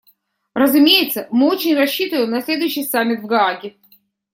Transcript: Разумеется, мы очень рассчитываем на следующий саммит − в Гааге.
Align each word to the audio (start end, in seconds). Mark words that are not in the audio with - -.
Разумеется, 0.55 1.27
мы 1.29 1.47
очень 1.51 1.75
рассчитываем 1.77 2.31
на 2.31 2.41
следующий 2.41 2.83
саммит 2.83 3.19
− 3.19 3.21
в 3.21 3.27
Гааге. 3.27 3.75